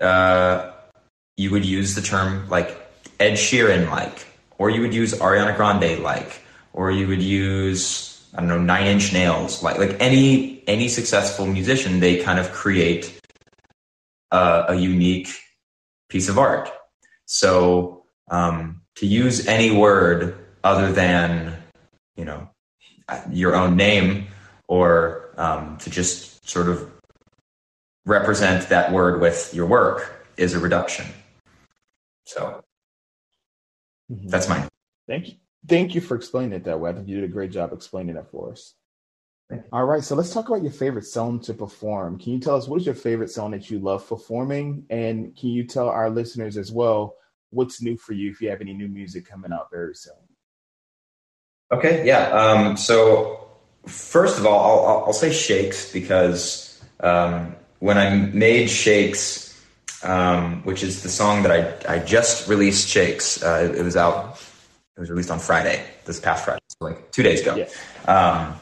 [0.01, 0.71] uh,
[1.37, 2.69] you would use the term like
[3.19, 4.25] Ed Sheeran like,
[4.57, 6.41] or you would use Ariana Grande like,
[6.73, 11.45] or you would use I don't know Nine Inch Nails like like any any successful
[11.45, 13.19] musician they kind of create
[14.31, 15.29] a, a unique
[16.09, 16.69] piece of art.
[17.25, 21.55] So um, to use any word other than
[22.15, 22.49] you know
[23.29, 24.27] your own name
[24.67, 26.91] or um, to just sort of
[28.05, 31.05] represent that word with your work is a reduction.
[32.25, 32.63] So
[34.11, 34.27] mm-hmm.
[34.27, 34.67] that's mine.
[35.07, 35.33] Thank you.
[35.67, 36.91] Thank you for explaining it that way.
[36.91, 38.73] I think you did a great job explaining it for us.
[39.71, 42.17] All right, so let's talk about your favorite song to perform.
[42.17, 44.85] Can you tell us what is your favorite song that you love performing?
[44.89, 47.15] And can you tell our listeners as well
[47.51, 50.13] what's new for you if you have any new music coming out very soon?
[51.71, 52.29] Okay, yeah.
[52.29, 53.45] Um, so
[53.87, 59.63] First of all, I'll, I'll say shakes because um, when I made shakes,
[60.03, 61.51] um, which is the song that
[61.87, 64.41] I, I just released shakes, uh, it, it, was out,
[64.97, 67.55] it was released on Friday, this past Friday, so like two days ago.
[67.55, 67.67] Yeah.
[68.11, 68.55] Um,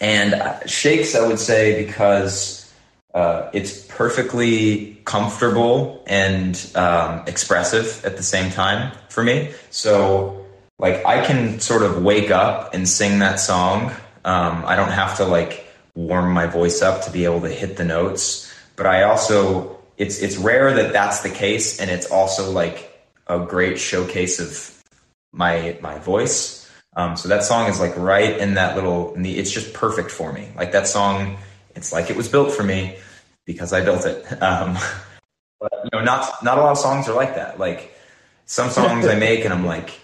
[0.00, 2.72] and uh, shakes, I would say, because
[3.12, 9.52] uh, it's perfectly comfortable and um, expressive at the same time for me.
[9.70, 10.44] So,
[10.78, 13.92] like, I can sort of wake up and sing that song
[14.26, 17.76] um, I don't have to like warm my voice up to be able to hit
[17.76, 22.50] the notes, but I also it's it's rare that that's the case, and it's also
[22.50, 22.92] like
[23.28, 24.82] a great showcase of
[25.32, 26.68] my my voice.
[26.96, 29.14] Um, so that song is like right in that little.
[29.16, 30.48] It's just perfect for me.
[30.56, 31.38] Like that song,
[31.76, 32.96] it's like it was built for me
[33.46, 34.24] because I built it.
[34.42, 34.76] Um,
[35.58, 37.58] but you know, not not a lot of songs are like that.
[37.58, 37.96] Like
[38.44, 39.98] some songs I make, and I'm like,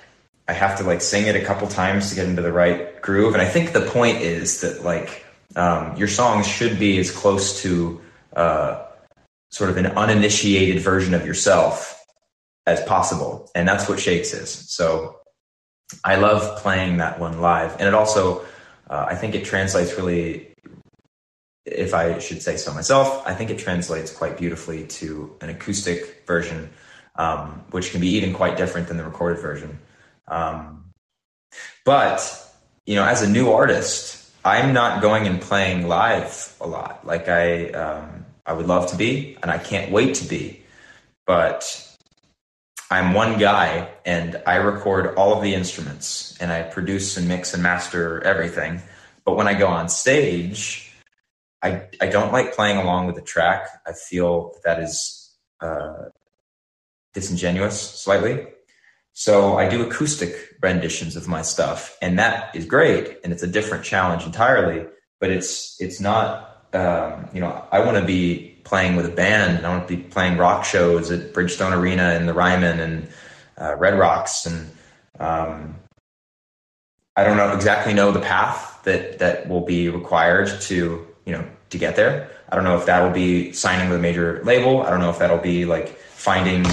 [0.49, 3.35] I have to like sing it a couple times to get into the right groove.
[3.35, 5.27] And I think the point is that like
[5.57, 8.01] um, your songs should be as close to
[8.35, 8.85] uh,
[9.51, 12.03] sort of an uninitiated version of yourself
[12.67, 13.51] as possible.
[13.55, 14.51] And that's what Shakes is.
[14.51, 15.19] So
[16.05, 17.73] I love playing that one live.
[17.73, 18.45] And it also,
[18.89, 20.52] uh, I think it translates really,
[21.65, 26.27] if I should say so myself, I think it translates quite beautifully to an acoustic
[26.27, 26.71] version,
[27.17, 29.79] um, which can be even quite different than the recorded version.
[30.29, 30.85] Um,
[31.85, 32.39] but
[32.87, 37.07] you know, as a new artist, I'm not going and playing live a lot.
[37.07, 40.63] Like I, um, I would love to be, and I can't wait to be.
[41.27, 41.89] But
[42.91, 47.55] I'm one guy and I record all of the instruments and I produce and mix
[47.55, 48.83] and master everything.
[49.25, 50.82] But when I go on stage,
[51.63, 53.69] I, I don't like playing along with the track.
[53.87, 56.07] I feel that is uh,
[57.15, 58.47] disingenuous slightly.
[59.13, 63.47] So I do acoustic renditions of my stuff, and that is great, and it's a
[63.47, 64.87] different challenge entirely.
[65.21, 69.59] But it's it's not um, you know I want to be playing with a band,
[69.59, 73.09] and I want to be playing rock shows at Bridgestone Arena and the Ryman and
[73.61, 74.71] uh, Red Rocks, and
[75.21, 75.77] um,
[77.15, 81.45] I don't know exactly know the path that that will be required to you know
[81.71, 82.31] to get there.
[82.49, 84.83] I don't know if that will be signing with a major label.
[84.83, 86.65] I don't know if that'll be like finding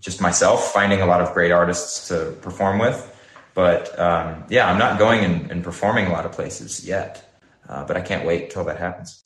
[0.00, 3.06] just myself, finding a lot of great artists to perform with.
[3.54, 7.38] But um, yeah, I'm not going and, and, performing a lot of places yet.
[7.68, 9.22] Uh, but I can't wait till that happens.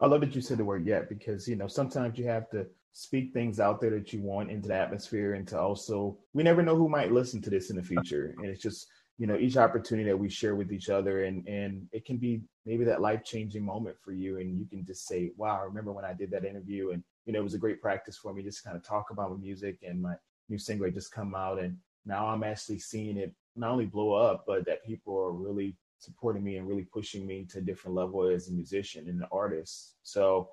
[0.00, 2.66] I love that you said the word yet because you know sometimes you have to
[2.92, 6.62] speak things out there that you want into the atmosphere and to also we never
[6.62, 8.86] know who might listen to this in the future and it's just
[9.18, 12.42] you know each opportunity that we share with each other and and it can be
[12.66, 15.92] maybe that life changing moment for you and you can just say wow i remember
[15.92, 18.42] when i did that interview and you know it was a great practice for me
[18.42, 20.14] just kind of talk about my music and my
[20.48, 24.14] new single had just come out and now i'm actually seeing it not only blow
[24.14, 27.94] up but that people are really supporting me and really pushing me to a different
[27.94, 29.94] level as a musician and an artist.
[30.02, 30.50] So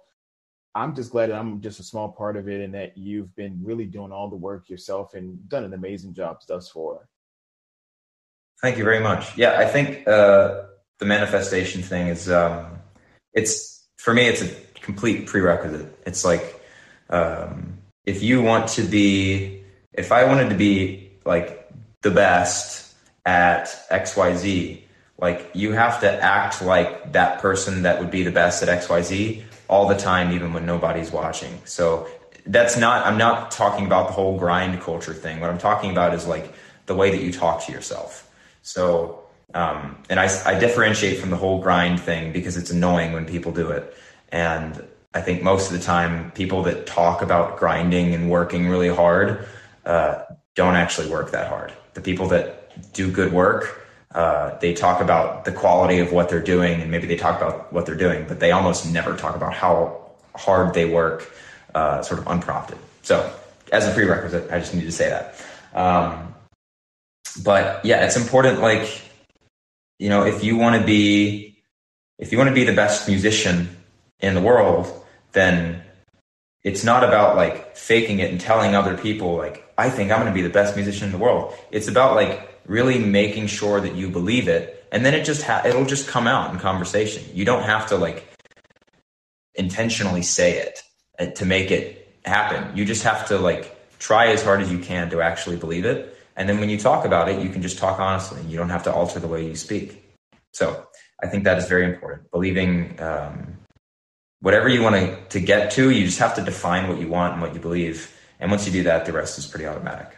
[0.74, 3.60] i'm just glad that i'm just a small part of it and that you've been
[3.62, 7.10] really doing all the work yourself and done an amazing job thus far
[8.62, 9.36] Thank you very much.
[9.38, 10.64] Yeah, I think uh,
[11.00, 12.80] the manifestation thing is um,
[13.34, 14.50] it's for me it's a
[14.82, 15.98] complete prerequisite.
[16.06, 16.62] It's like
[17.10, 21.72] um, if you want to be, if I wanted to be like
[22.02, 22.94] the best
[23.26, 24.84] at X Y Z,
[25.20, 28.90] like you have to act like that person that would be the best at X
[28.90, 31.60] Y Z all the time, even when nobody's watching.
[31.66, 32.08] So
[32.46, 33.08] that's not.
[33.08, 35.40] I'm not talking about the whole grind culture thing.
[35.40, 36.54] What I'm talking about is like
[36.86, 38.28] the way that you talk to yourself
[38.62, 43.26] so, um, and I, I differentiate from the whole grind thing because it's annoying when
[43.26, 43.94] people do it.
[44.32, 48.88] And I think most of the time, people that talk about grinding and working really
[48.88, 49.46] hard
[49.86, 50.24] uh,
[50.56, 51.74] don't actually work that hard.
[51.94, 56.44] The people that do good work, uh, they talk about the quality of what they're
[56.44, 59.54] doing, and maybe they talk about what they're doing, but they almost never talk about
[59.54, 61.34] how hard they work,
[61.76, 62.78] uh, sort of unprompted.
[63.02, 63.34] So,
[63.72, 65.36] as a prerequisite, I just need to say that.
[65.74, 66.34] Um,
[67.44, 68.62] but yeah, it's important.
[68.62, 69.02] Like,
[70.00, 71.64] you know, if you want to be,
[72.18, 73.70] if you want to be the best musician
[74.20, 74.88] in the world,
[75.32, 75.82] then
[76.64, 80.32] it's not about like faking it and telling other people like I think I'm going
[80.32, 81.56] to be the best musician in the world.
[81.72, 85.64] It's about like really making sure that you believe it, and then it just ha-
[85.66, 87.24] it'll just come out in conversation.
[87.34, 88.28] You don't have to like
[89.56, 90.84] intentionally say it
[91.20, 92.78] uh, to make it happen.
[92.78, 96.11] You just have to like try as hard as you can to actually believe it
[96.36, 98.42] and then when you talk about it, you can just talk honestly.
[98.44, 100.04] You don't have to alter the way you speak.
[100.54, 100.88] So
[101.22, 102.32] I think that is very important.
[102.32, 103.58] Believing um,
[104.40, 107.34] whatever you want to, to get to, you just have to define what you want
[107.34, 108.18] and what you believe.
[108.40, 110.18] And once you do that, the rest is pretty automatic.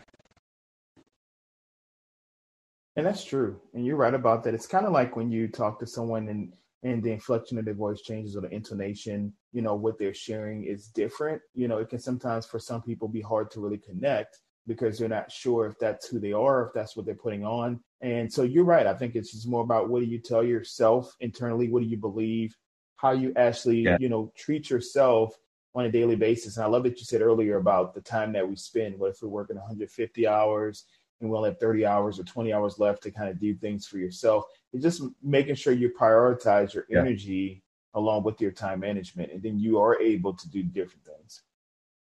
[2.95, 3.59] And that's true.
[3.73, 4.53] And you're right about that.
[4.53, 7.73] It's kind of like when you talk to someone and and the inflection of their
[7.73, 11.41] voice changes or the intonation, you know, what they're sharing is different.
[11.53, 15.09] You know, it can sometimes for some people be hard to really connect because they're
[15.09, 17.79] not sure if that's who they are, if that's what they're putting on.
[18.01, 18.87] And so you're right.
[18.87, 21.69] I think it's just more about what do you tell yourself internally?
[21.69, 22.55] What do you believe?
[22.95, 23.97] How you actually, yeah.
[23.99, 25.37] you know, treat yourself
[25.75, 26.57] on a daily basis.
[26.57, 28.97] And I love that you said earlier about the time that we spend.
[28.97, 30.85] What if we're working 150 hours
[31.19, 33.87] and we only have 30 hours or 20 hours left to kind of do things
[33.87, 34.45] for yourself?
[34.71, 36.99] It's just making sure you prioritize your yeah.
[36.99, 37.63] energy
[37.95, 41.43] along with your time management, and then you are able to do different things.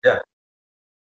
[0.04, 0.18] Yeah,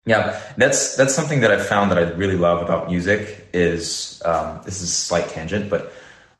[0.05, 4.61] yeah, that's that's something that I've found that I really love about music is um,
[4.63, 5.91] this is a slight tangent, but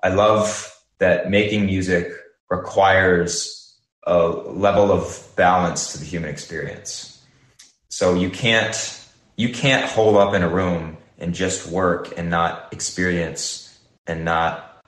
[0.03, 2.11] I love that making music
[2.49, 7.23] requires a level of balance to the human experience.
[7.89, 8.75] So you can't
[9.35, 14.85] you can't hole up in a room and just work and not experience and not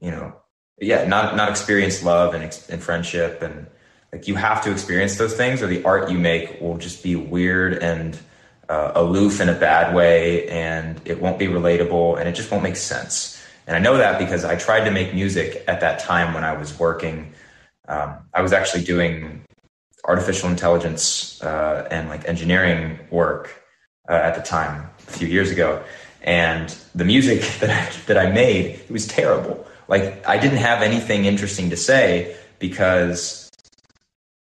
[0.00, 0.34] you know
[0.78, 3.66] yeah not not experience love and, and friendship and
[4.14, 7.16] like you have to experience those things, or the art you make will just be
[7.16, 8.16] weird and
[8.68, 12.62] uh, aloof in a bad way, and it won't be relatable, and it just won't
[12.62, 13.42] make sense.
[13.66, 16.52] And I know that because I tried to make music at that time when I
[16.56, 17.32] was working.
[17.88, 19.42] Um, I was actually doing
[20.04, 23.64] artificial intelligence uh, and like engineering work
[24.08, 25.82] uh, at the time a few years ago,
[26.22, 29.66] and the music that I, that I made it was terrible.
[29.88, 33.43] Like I didn't have anything interesting to say because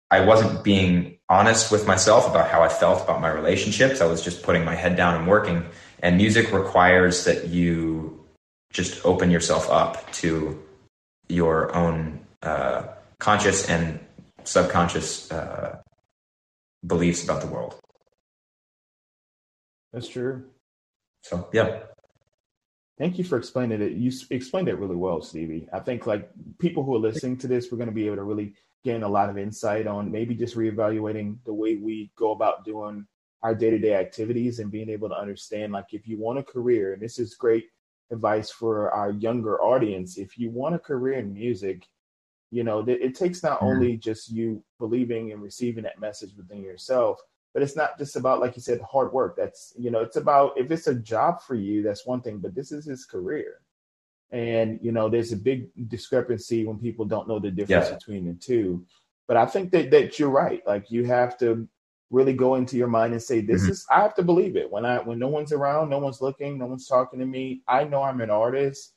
[0.10, 3.99] I wasn't being honest with myself about how I felt about my relationships.
[3.99, 5.66] I was just putting my head down and working.
[6.01, 8.24] And music requires that you
[8.72, 10.64] just open yourself up to
[11.28, 12.84] your own uh,
[13.20, 13.99] conscious and
[14.43, 15.80] subconscious uh,
[16.86, 17.76] beliefs about the world.
[19.91, 20.45] That's true.
[21.24, 21.80] So, yeah.
[22.97, 23.91] Thank you for explaining it.
[23.93, 25.68] You explained it really well, Stevie.
[25.74, 26.30] I think like
[26.60, 28.53] people who are listening to this, we're going to be able to really
[28.84, 33.05] gain a lot of insight on maybe just reevaluating the way we go about doing
[33.43, 37.01] our day-to-day activities and being able to understand like if you want a career, and
[37.01, 37.65] this is great
[38.11, 41.86] advice for our younger audience, if you want a career in music,
[42.49, 43.67] you know, it takes not mm-hmm.
[43.67, 47.19] only just you believing and receiving that message within yourself,
[47.57, 50.55] but it's not just about like you said hard work that's you know it's about
[50.57, 53.61] if it's a job for you that's one thing but this is his career
[54.32, 57.93] and you know there's a big discrepancy when people don't know the difference yeah.
[57.93, 58.86] between the two
[59.28, 61.67] but i think that that you're right like you have to
[62.09, 63.71] really go into your mind and say this mm-hmm.
[63.71, 66.57] is i have to believe it when i when no one's around no one's looking
[66.57, 68.93] no one's talking to me i know i'm an artist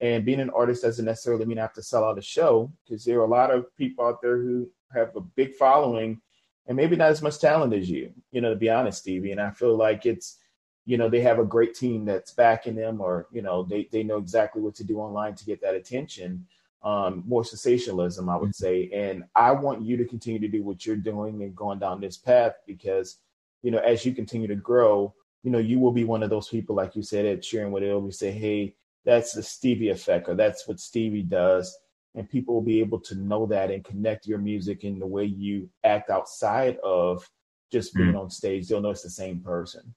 [0.00, 3.04] and being an artist doesn't necessarily mean i have to sell out a show because
[3.04, 6.20] there are a lot of people out there who have a big following
[6.66, 9.32] and maybe not as much talent as you, you know, to be honest, Stevie.
[9.32, 10.38] And I feel like it's,
[10.86, 14.02] you know, they have a great team that's backing them or, you know, they, they
[14.02, 16.46] know exactly what to do online to get that attention.
[16.82, 18.64] Um, more sensationalism, I would mm-hmm.
[18.64, 18.90] say.
[18.92, 22.18] And I want you to continue to do what you're doing and going down this
[22.18, 23.18] path because,
[23.62, 26.48] you know, as you continue to grow, you know, you will be one of those
[26.48, 28.74] people, like you said, at sharing with it, we say, hey,
[29.04, 31.76] that's the Stevie effect, or that's what Stevie does
[32.14, 35.24] and people will be able to know that and connect your music in the way
[35.24, 37.28] you act outside of
[37.72, 38.20] just being mm.
[38.20, 38.68] on stage.
[38.68, 39.94] They'll know it's the same person.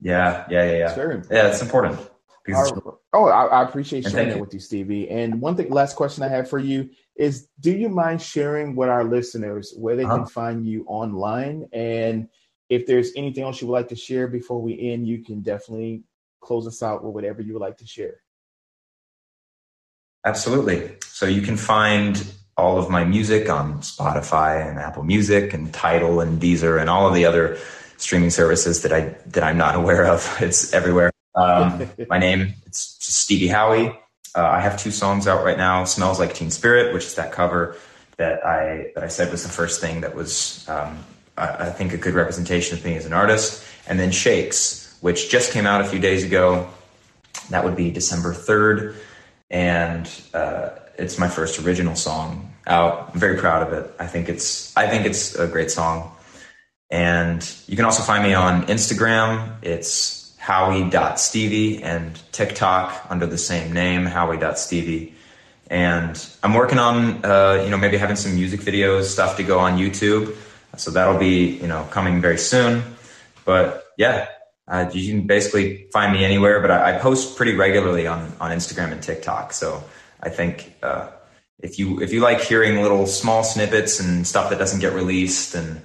[0.00, 0.86] Yeah, yeah, yeah, yeah.
[0.86, 1.32] It's very important.
[1.32, 2.00] Yeah, it's important.
[2.50, 5.10] Our, oh, I, I, appreciate sharing that with you, Stevie.
[5.10, 8.88] And one thing, last question I have for you is: Do you mind sharing with
[8.88, 10.18] our listeners where they uh-huh.
[10.18, 11.68] can find you online?
[11.72, 12.28] And
[12.70, 16.04] if there's anything else you would like to share before we end, you can definitely
[16.40, 18.20] close us out with whatever you would like to share.
[20.24, 20.96] Absolutely.
[21.04, 22.22] So you can find
[22.56, 27.06] all of my music on Spotify and Apple Music and Tidal and Deezer and all
[27.06, 27.56] of the other
[27.98, 30.38] streaming services that I that I'm not aware of.
[30.40, 31.12] It's everywhere.
[31.34, 33.88] Um, my name it's Stevie Howie.
[34.34, 35.84] Uh, I have two songs out right now.
[35.84, 37.76] "Smells Like Teen Spirit," which is that cover
[38.16, 41.04] that I that I said was the first thing that was um,
[41.36, 45.30] I, I think a good representation of me as an artist, and then "Shakes," which
[45.30, 46.68] just came out a few days ago.
[47.50, 48.96] That would be December third
[49.50, 53.10] and uh, it's my first original song out.
[53.12, 53.90] I'm very proud of it.
[53.98, 56.14] I think it's I think it's a great song.
[56.90, 59.62] And you can also find me on Instagram.
[59.62, 65.14] It's howie.stevie and TikTok under the same name, howie.stevie.
[65.70, 69.58] And I'm working on, uh, you know, maybe having some music videos, stuff to go
[69.58, 70.34] on YouTube.
[70.76, 72.82] So that'll be, you know, coming very soon.
[73.44, 74.28] But yeah,
[74.66, 78.50] uh, you can basically find me anywhere, but I, I, post pretty regularly on, on
[78.50, 79.52] Instagram and TikTok.
[79.52, 79.82] So
[80.22, 81.08] I think uh,
[81.60, 85.54] if you if you like hearing little small snippets and stuff that doesn't get released,
[85.54, 85.80] and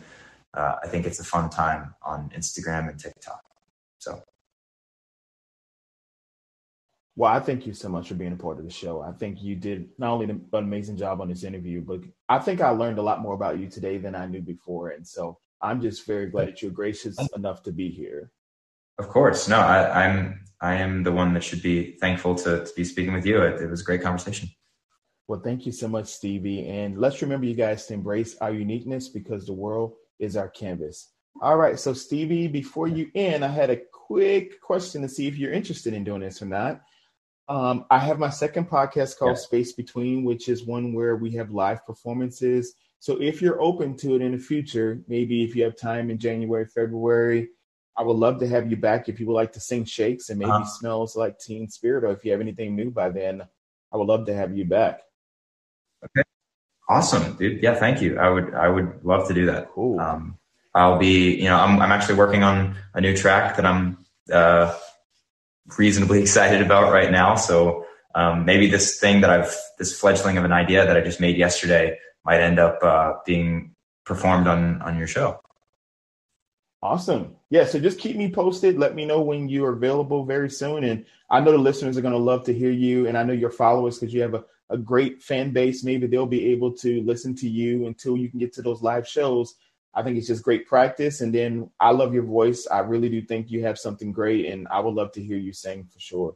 [0.54, 3.42] uh, I think it's a fun time on Instagram and TikTok.
[3.98, 4.22] So.
[7.16, 9.02] Well, I thank you so much for being a part of the show.
[9.02, 12.60] I think you did not only an amazing job on this interview, but I think
[12.60, 14.90] I learned a lot more about you today than I knew before.
[14.90, 18.32] And so I'm just very glad that you're gracious enough to be here.
[18.98, 19.48] Of course.
[19.48, 23.14] No, I, am I am the one that should be thankful to, to be speaking
[23.14, 23.42] with you.
[23.42, 24.50] It, it was a great conversation.
[25.28, 26.68] Well, thank you so much, Stevie.
[26.68, 29.94] And let's remember, you guys, to embrace our uniqueness because the world
[30.24, 31.10] is our canvas.
[31.42, 31.80] All right.
[31.80, 35.94] So, Stevie, before you end, I had a quick question to see if you're interested
[35.94, 36.82] in doing this or not.
[37.50, 39.44] Um, I have my second podcast called yeah.
[39.44, 42.76] Space Between, which is one where we have live performances.
[43.00, 46.18] So, if you're open to it in the future, maybe if you have time in
[46.18, 47.50] January, February,
[47.98, 50.40] I would love to have you back if you would like to sing shakes and
[50.40, 50.66] maybe uh-huh.
[50.66, 53.42] smells like Teen Spirit, or if you have anything new by then,
[53.92, 55.02] I would love to have you back.
[56.90, 57.64] Awesome, dude.
[57.64, 58.20] Yeah, thank you.
[58.20, 59.72] I would I would love to do that.
[59.72, 60.00] Cool.
[60.00, 60.38] Um,
[60.76, 64.78] I'll be, you know, I'm I'm actually working on a new track that I'm uh,
[65.78, 67.36] reasonably excited about right now.
[67.36, 71.20] So um, maybe this thing that I've this fledgling of an idea that I just
[71.20, 73.76] made yesterday might end up uh, being
[74.06, 75.40] performed on on your show.
[76.84, 77.38] Awesome.
[77.50, 78.78] Yeah, so just keep me posted.
[78.78, 80.84] Let me know when you are available very soon.
[80.84, 83.08] And I know the listeners are going to love to hear you.
[83.08, 84.44] And I know your followers, because you have a,
[84.74, 88.40] a great fan base, maybe they'll be able to listen to you until you can
[88.40, 89.56] get to those live shows.
[89.94, 91.22] I think it's just great practice.
[91.22, 92.68] And then I love your voice.
[92.68, 94.48] I really do think you have something great.
[94.48, 96.36] And I would love to hear you sing for sure.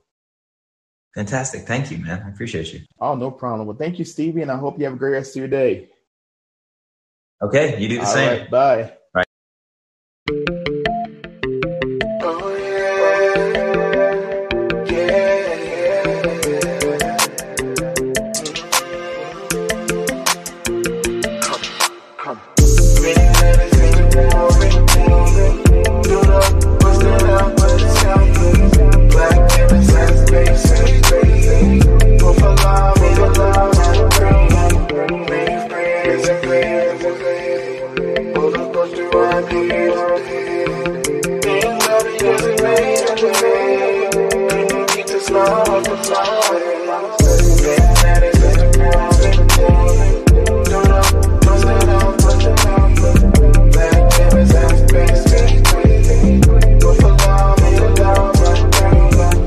[1.15, 1.63] Fantastic.
[1.63, 2.21] Thank you, man.
[2.23, 2.81] I appreciate you.
[2.99, 3.67] Oh, no problem.
[3.67, 4.43] Well, thank you, Stevie.
[4.43, 5.89] And I hope you have a great rest of your day.
[7.41, 8.27] Okay, you do the All same.
[8.27, 8.93] right, bye.